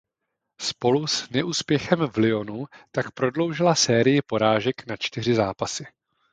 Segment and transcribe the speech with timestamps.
[0.61, 5.85] Spolu s neúspěchem v Lyonu tak prodloužila sérii porážek na čtyři zápasy.